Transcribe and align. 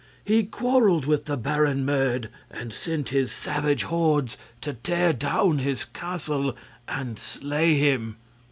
"He 0.25 0.41
quarreled 0.45 1.05
with 1.05 1.25
the 1.25 1.37
Baron 1.37 1.85
Merd 1.85 2.29
and 2.49 2.73
sent 2.73 3.09
his 3.09 3.31
savage 3.31 3.83
hordes 3.83 4.35
to 4.61 4.73
tear 4.73 5.13
down 5.13 5.59
his 5.59 5.85
castle 5.85 6.55
and 6.87 7.19
slay 7.19 7.75
him. 7.75 8.17